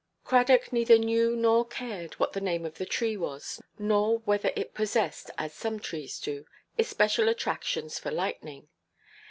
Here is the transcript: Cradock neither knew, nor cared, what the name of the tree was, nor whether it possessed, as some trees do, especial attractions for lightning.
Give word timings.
Cradock 0.23 0.73
neither 0.73 0.97
knew, 0.97 1.35
nor 1.35 1.63
cared, 1.63 2.15
what 2.15 2.33
the 2.33 2.41
name 2.41 2.65
of 2.65 2.79
the 2.79 2.87
tree 2.87 3.15
was, 3.15 3.61
nor 3.77 4.17
whether 4.17 4.51
it 4.55 4.73
possessed, 4.73 5.29
as 5.37 5.53
some 5.53 5.79
trees 5.79 6.19
do, 6.19 6.45
especial 6.79 7.29
attractions 7.29 7.99
for 7.99 8.09
lightning. 8.09 8.67